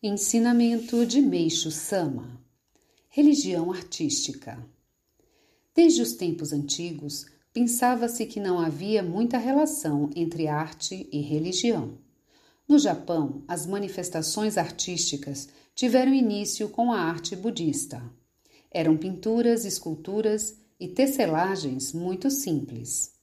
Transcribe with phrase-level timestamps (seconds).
[0.00, 2.40] Ensinamento de Meixo Sama
[3.08, 4.56] Religião artística
[5.74, 11.98] Desde os tempos antigos, pensava-se que não havia muita relação entre arte e religião.
[12.68, 18.00] No Japão, as manifestações artísticas tiveram início com a arte budista.
[18.70, 23.14] Eram pinturas, esculturas e tecelagens muito simples.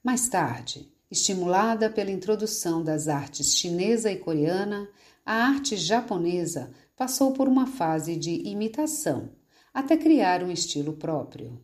[0.00, 4.88] Mais tarde, estimulada pela introdução das artes chinesa e coreana,
[5.26, 9.30] a arte japonesa passou por uma fase de imitação,
[9.74, 11.60] até criar um estilo próprio.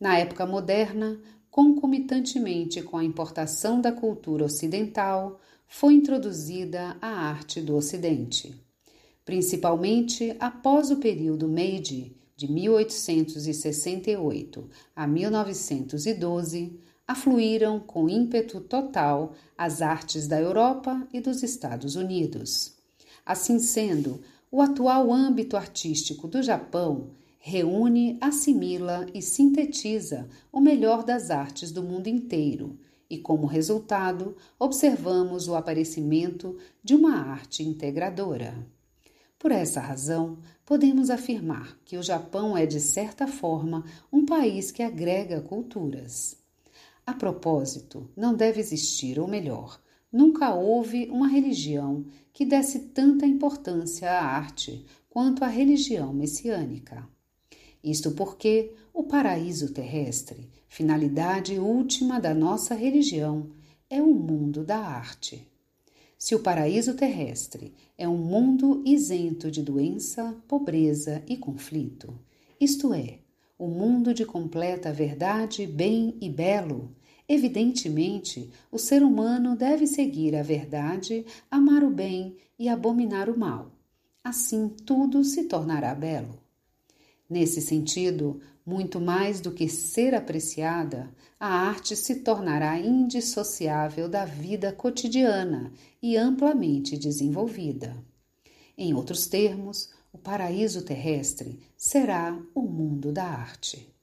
[0.00, 7.76] Na época moderna, concomitantemente com a importação da cultura ocidental, foi introduzida a arte do
[7.76, 8.60] Ocidente.
[9.24, 20.28] Principalmente após o período Meiji, de 1868 a 1912, afluíram com ímpeto total as artes
[20.28, 22.74] da Europa e dos Estados Unidos.
[23.24, 24.20] Assim sendo,
[24.52, 31.82] o atual âmbito artístico do Japão reúne, assimila e sintetiza o melhor das artes do
[31.82, 38.54] mundo inteiro, e como resultado, observamos o aparecimento de uma arte integradora.
[39.38, 43.82] Por essa razão, podemos afirmar que o Japão é, de certa forma,
[44.12, 46.36] um país que agrega culturas.
[47.08, 49.80] A propósito, não deve existir, ou melhor,
[50.12, 57.08] nunca houve uma religião que desse tanta importância à arte quanto a religião messiânica.
[57.82, 63.52] Isto porque o paraíso terrestre, finalidade última da nossa religião,
[63.88, 65.50] é o mundo da arte.
[66.18, 72.12] Se o paraíso terrestre é um mundo isento de doença, pobreza e conflito,
[72.60, 73.20] isto é,
[73.58, 76.94] o mundo de completa verdade, bem e belo,
[77.28, 83.70] Evidentemente, o ser humano deve seguir a verdade, amar o bem e abominar o mal.
[84.24, 86.38] Assim tudo se tornará belo.
[87.28, 94.72] Nesse sentido, muito mais do que ser apreciada, a arte se tornará indissociável da vida
[94.72, 95.70] cotidiana
[96.02, 97.96] e amplamente desenvolvida.
[98.76, 103.94] Em outros termos, o paraíso terrestre será o mundo da arte.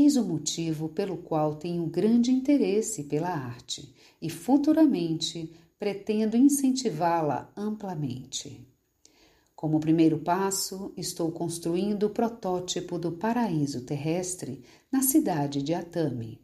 [0.00, 8.66] Eis o motivo pelo qual tenho grande interesse pela arte e futuramente pretendo incentivá-la amplamente.
[9.54, 16.40] Como primeiro passo, estou construindo o protótipo do paraíso terrestre na cidade de Atami.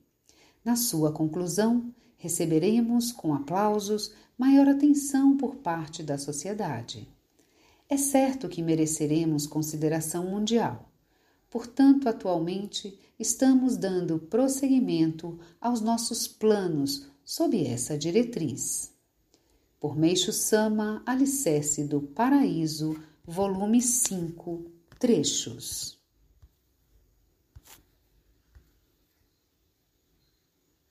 [0.62, 7.09] Na sua conclusão, receberemos com aplausos maior atenção por parte da sociedade.
[7.88, 10.93] É certo que mereceremos consideração mundial
[11.56, 18.93] Portanto, atualmente estamos dando prosseguimento aos nossos planos sob essa diretriz.
[19.81, 22.94] Por Meixo Sama, Alicerce do Paraíso,
[23.25, 24.67] volume 5,
[24.99, 25.96] trechos.